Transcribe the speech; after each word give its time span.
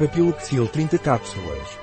Papiloxil 0.00 0.66
30 0.66 0.96
cápsulas. 0.96 1.78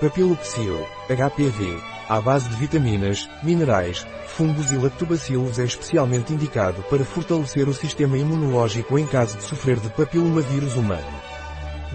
Papiloxil, 0.00 0.74
HPV, 1.06 1.78
à 2.08 2.18
base 2.18 2.48
de 2.48 2.56
vitaminas, 2.56 3.28
minerais, 3.42 4.06
fungos 4.26 4.72
e 4.72 4.76
lactobacilos 4.78 5.58
é 5.58 5.64
especialmente 5.64 6.32
indicado 6.32 6.82
para 6.84 7.04
fortalecer 7.04 7.68
o 7.68 7.74
sistema 7.74 8.16
imunológico 8.16 8.98
em 8.98 9.06
caso 9.06 9.36
de 9.36 9.44
sofrer 9.44 9.78
de 9.78 9.90
papilomavírus 9.90 10.76
humano. 10.76 11.20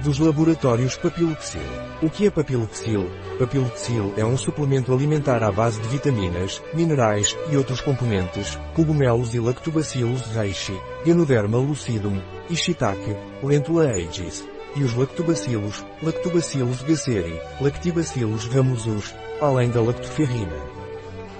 Dos 0.04 0.20
laboratórios 0.20 0.96
Papiloxil. 0.96 1.60
O 2.04 2.10
que 2.12 2.28
é 2.28 2.30
Papiloxil? 2.30 3.10
Papiloxil 3.40 4.14
é 4.18 4.24
um 4.24 4.38
suplemento 4.38 4.94
alimentar 4.94 5.42
à 5.42 5.52
base 5.52 5.82
de 5.82 5.88
vitaminas, 5.88 6.62
minerais 6.72 7.36
e 7.50 7.58
outros 7.58 7.82
componentes, 7.82 8.60
cogumelos 8.76 9.34
e 9.34 9.40
lactobacilos 9.40 10.22
reishi, 10.36 10.80
Ganoderma 11.04 11.58
lucidum, 11.58 12.22
e 12.48 12.56
shiitake, 12.56 13.18
Lentula 13.42 13.88
aegis. 13.88 14.55
E 14.76 14.84
os 14.84 14.94
lactobacilos, 14.94 15.86
Lactobacillus 16.04 16.82
gasseri, 16.82 17.40
Lactibacillus 17.62 18.46
ramosus, 18.48 19.16
além 19.42 19.70
da 19.70 19.82
lactoferrina. 19.82 20.58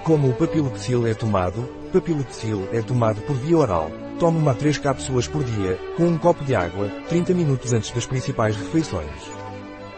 Como 0.06 0.30
o 0.30 0.34
papiloxil 0.34 1.06
é 1.06 1.14
tomado, 1.14 1.68
papiloxil 1.92 2.70
é 2.72 2.82
tomado 2.82 3.20
por 3.22 3.36
via 3.36 3.58
oral. 3.58 3.92
Tome 4.20 4.38
uma 4.38 4.56
3 4.56 4.78
cápsulas 4.78 5.28
por 5.28 5.44
dia, 5.44 5.78
com 5.98 6.04
um 6.04 6.18
copo 6.18 6.46
de 6.46 6.56
água, 6.56 6.90
30 7.10 7.34
minutos 7.34 7.74
antes 7.74 7.92
das 7.92 8.06
principais 8.06 8.56
refeições. 8.56 9.10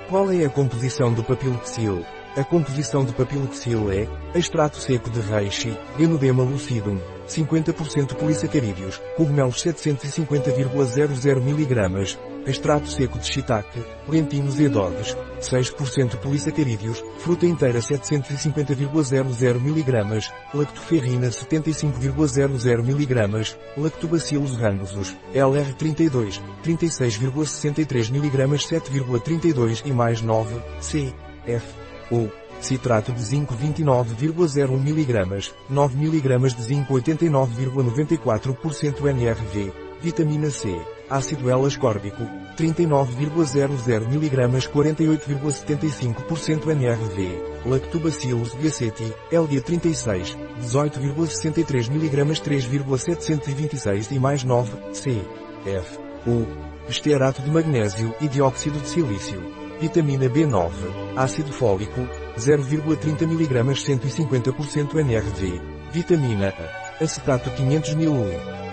Qual 0.10 0.32
é 0.32 0.44
a 0.46 0.50
composição 0.50 1.14
do 1.14 1.24
papiloxil? 1.24 2.04
A 2.38 2.44
composição 2.44 3.04
do 3.04 3.14
papiloxil 3.14 3.92
é 3.92 4.08
extrato 4.38 4.78
seco 4.78 5.10
de 5.10 5.20
reishi, 5.22 5.76
Ganoderma 5.98 6.44
lucidum, 6.44 7.00
50% 7.28 8.14
polissacarídeos, 8.14 9.02
cogumelos 9.16 9.56
750,00 9.64 11.38
mg, 11.42 12.20
extrato 12.46 12.92
seco 12.92 13.18
de 13.18 13.26
shiitake, 13.26 13.84
lentinos 14.08 14.60
edodes, 14.60 15.18
6% 15.42 16.18
polissacarídeos, 16.18 17.04
fruta 17.18 17.48
inteira 17.48 17.80
750,00 17.80 19.56
mg, 19.56 20.30
lactoferrina 20.54 21.30
75,00 21.30 22.80
mg, 22.84 23.58
lactobacillus 23.78 24.56
randosus, 24.56 25.18
LR32, 25.34 26.40
36,63 26.64 28.12
mg 28.12 28.48
7,32 28.48 29.82
e 29.86 29.92
mais 29.92 30.22
9, 30.22 30.62
C, 30.80 31.12
F, 31.48 31.88
O. 32.12 32.28
Citrato 32.60 33.12
de 33.12 33.22
zinco 33.22 33.56
29,01 33.56 34.80
mg, 34.80 35.52
9 35.70 35.96
mg 35.96 36.56
de 36.56 36.64
zinco 36.64 36.96
89,94% 36.96 39.06
NRV, 39.06 39.72
vitamina 40.02 40.50
C, 40.50 40.76
ácido 41.10 41.52
L-ascórbico, 41.52 42.24
39,00 42.58 44.08
mg 44.08 44.72
48,75% 44.72 46.68
NRV, 46.68 47.66
Lactobacillus 47.66 48.54
gacetti, 48.56 49.14
LG36, 49.32 50.36
18,63 50.62 51.92
mg 51.92 52.42
3,726 52.42 54.12
e 54.12 54.20
mais 54.20 54.44
9, 54.44 54.72
C, 54.94 55.22
F, 55.66 56.00
U, 56.26 56.48
estearato 56.90 57.44
de 57.44 57.52
magnésio 57.52 58.16
e 58.20 58.28
dióxido 58.28 58.80
de 58.80 58.90
silício, 58.90 59.67
vitamina 59.80 60.26
B9, 60.28 60.72
ácido 61.16 61.52
fólico, 61.52 62.02
0,30 62.38 63.24
mg 63.24 63.64
150% 63.74 64.96
NRV, 64.96 65.62
vitamina 65.92 66.50
A, 66.50 67.04
acetato 67.04 67.50
500 67.52 67.94
mil 67.96 68.14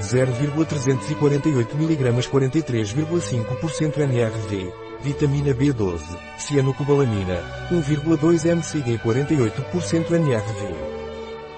0,348 0.01 1.77
mg 1.77 2.29
43,5% 2.29 3.99
NRV, 3.99 4.73
vitamina 5.03 5.55
B12, 5.55 6.03
cianocobalamina, 6.39 7.43
1,2 7.71 8.51
mcg 8.57 8.99
48% 8.99 10.11
NRV. 10.13 10.75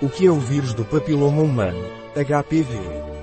O 0.03 0.09
que 0.11 0.27
é 0.27 0.31
o 0.31 0.39
vírus 0.39 0.75
do 0.75 0.85
papiloma 0.85 1.41
humano, 1.41 1.83
HPV? 2.15 3.16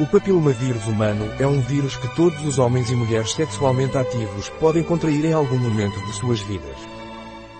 O 0.00 0.06
papilomavírus 0.06 0.86
humano 0.86 1.30
é 1.38 1.46
um 1.46 1.60
vírus 1.60 1.96
que 1.96 2.08
todos 2.16 2.42
os 2.44 2.58
homens 2.58 2.90
e 2.90 2.94
mulheres 2.96 3.32
sexualmente 3.34 3.96
ativos 3.96 4.48
podem 4.58 4.82
contrair 4.82 5.22
em 5.24 5.34
algum 5.34 5.58
momento 5.58 6.00
de 6.06 6.12
suas 6.14 6.40
vidas. 6.40 6.76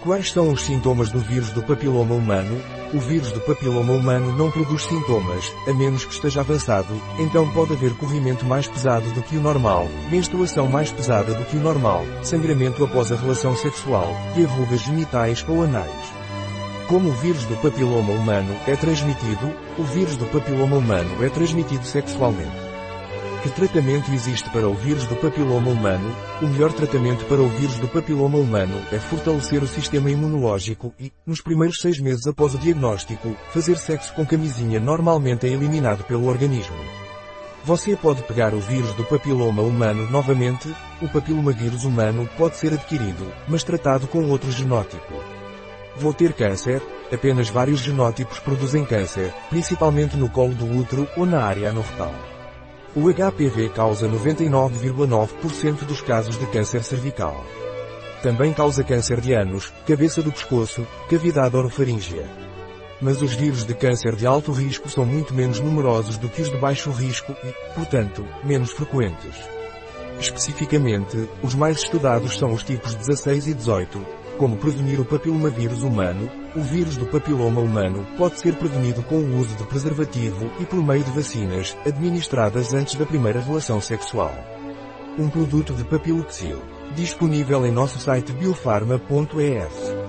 Quais 0.03 0.33
são 0.33 0.51
os 0.51 0.63
sintomas 0.63 1.11
do 1.11 1.21
vírus 1.21 1.51
do 1.51 1.63
papiloma 1.63 2.15
humano? 2.15 2.59
O 2.95 2.99
vírus 2.99 3.31
do 3.33 3.41
papiloma 3.41 3.93
humano 3.93 4.33
não 4.37 4.51
produz 4.51 4.83
sintomas, 4.85 5.53
a 5.69 5.75
menos 5.75 6.07
que 6.07 6.15
esteja 6.15 6.41
avançado, 6.41 6.93
então 7.19 7.49
pode 7.53 7.75
haver 7.75 7.95
corrimento 7.97 8.47
mais 8.47 8.67
pesado 8.67 9.09
do 9.13 9.23
que 9.23 9.37
o 9.37 9.41
normal, 9.41 9.87
menstruação 10.11 10.67
mais 10.67 10.91
pesada 10.91 11.35
do 11.35 11.45
que 11.45 11.57
o 11.57 11.61
normal, 11.61 12.05
sangramento 12.23 12.83
após 12.83 13.13
a 13.13 13.17
relação 13.17 13.55
sexual, 13.57 14.09
e 14.37 14.43
rugas 14.43 14.81
genitais 14.81 15.45
ou 15.47 15.63
anais. 15.63 16.22
Como 16.93 17.09
o 17.09 17.13
vírus 17.13 17.47
do 17.47 17.57
papiloma 17.57 18.13
humano 18.13 18.55
é 18.67 18.77
transmitido, 18.77 19.51
o 19.79 19.83
vírus 19.83 20.15
do 20.15 20.27
papiloma 20.27 20.77
humano 20.77 21.25
é 21.25 21.31
transmitido 21.31 21.87
sexualmente. 21.87 22.53
Que 23.43 23.49
tratamento 23.49 24.13
existe 24.13 24.51
para 24.51 24.69
o 24.69 24.75
vírus 24.75 25.07
do 25.07 25.17
papiloma 25.17 25.71
humano? 25.71 26.15
O 26.43 26.47
melhor 26.47 26.71
tratamento 26.71 27.25
para 27.25 27.41
o 27.41 27.49
vírus 27.49 27.77
do 27.79 27.89
papiloma 27.89 28.37
humano 28.37 28.79
é 28.93 28.99
fortalecer 28.99 29.63
o 29.63 29.67
sistema 29.67 30.11
imunológico 30.11 30.93
e, 31.01 31.11
nos 31.27 31.41
primeiros 31.41 31.79
seis 31.81 31.99
meses 31.99 32.27
após 32.27 32.55
o 32.55 32.59
diagnóstico, 32.59 33.35
fazer 33.55 33.79
sexo 33.79 34.13
com 34.13 34.27
camisinha 34.27 34.79
normalmente 34.79 35.47
é 35.47 35.49
eliminado 35.49 36.05
pelo 36.05 36.29
organismo. 36.29 36.77
Você 37.65 37.97
pode 37.97 38.23
pegar 38.25 38.53
o 38.53 38.61
vírus 38.61 38.93
do 38.93 39.05
papiloma 39.05 39.63
humano 39.63 40.11
novamente, 40.11 40.69
o 41.01 41.09
papilomavírus 41.09 41.85
humano 41.85 42.29
pode 42.37 42.59
ser 42.59 42.75
adquirido, 42.75 43.33
mas 43.49 43.65
tratado 43.65 44.07
com 44.07 44.29
outro 44.29 44.53
genótipo. 44.53 45.42
Vou 45.97 46.15
ter 46.15 46.33
câncer? 46.33 46.83
Apenas 47.13 47.51
vários 47.51 47.81
genótipos 47.81 48.39
produzem 48.39 48.85
câncer, 48.85 49.33
principalmente 49.51 50.17
no 50.17 50.29
colo 50.29 50.55
do 50.55 50.65
útero 50.79 51.07
ou 51.17 51.27
na 51.27 51.45
área 51.45 51.69
anorretal. 51.69 52.15
O 52.97 53.13
HPV 53.13 53.71
causa 53.71 54.09
99,9% 54.09 55.85
dos 55.85 56.01
casos 56.01 56.39
de 56.39 56.47
câncer 56.47 56.83
cervical. 56.83 57.45
Também 58.23 58.53
causa 58.53 58.85
câncer 58.85 59.21
de 59.21 59.35
ânus, 59.35 59.73
cabeça 59.87 60.23
do 60.23 60.33
pescoço, 60.33 60.87
cavidade 61.11 61.57
orofaríngea. 61.57 62.25
Mas 63.01 63.21
os 63.21 63.35
vírus 63.35 63.65
de 63.65 63.75
câncer 63.75 64.15
de 64.15 64.27
alto 64.27 64.53
risco 64.53 64.89
são 64.89 65.05
muito 65.05 65.35
menos 65.35 65.59
numerosos 65.59 66.17
do 66.17 66.29
que 66.29 66.41
os 66.41 66.51
de 66.51 66.57
baixo 66.57 66.91
risco 66.91 67.35
e, 67.45 67.75
portanto, 67.75 68.25
menos 68.45 68.71
frequentes. 68.71 69.37
Especificamente, 70.21 71.29
os 71.43 71.55
mais 71.55 71.79
estudados 71.79 72.39
são 72.39 72.53
os 72.53 72.63
tipos 72.63 72.95
16 72.95 73.49
e 73.49 73.55
18, 73.55 74.22
como 74.43 74.57
prevenir 74.57 74.99
o 74.99 75.05
papilomavírus 75.05 75.85
humano, 75.85 76.29
o 76.57 76.61
vírus 76.63 76.97
do 76.97 77.07
papiloma 77.07 77.61
humano 77.61 78.05
pode 78.19 78.41
ser 78.41 78.57
prevenido 78.57 79.01
com 79.05 79.15
o 79.15 79.39
uso 79.39 79.55
de 79.55 79.63
preservativo 79.63 80.51
e 80.59 80.67
por 80.67 80.85
meio 80.85 81.05
de 81.05 81.13
vacinas, 81.13 81.77
administradas 81.87 82.75
antes 82.75 82.97
da 82.97 83.07
primeira 83.07 83.41
relação 83.41 83.81
sexual. 83.81 84.35
Um 85.17 85.31
produto 85.31 85.73
de 85.75 85.85
Papiloxil, 85.85 86.61
disponível 86.93 87.65
em 87.65 87.71
nosso 87.71 88.01
site 88.01 88.33
biofarma.es. 88.33 90.02